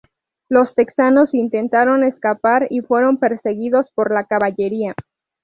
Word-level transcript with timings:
Los 0.49 0.73
texanos 0.73 1.35
intentaron 1.35 2.03
escapar 2.03 2.65
y 2.71 2.79
fueron 2.81 3.17
perseguidos 3.19 3.91
por 3.91 4.11
la 4.11 4.23
caballería. 4.25 4.95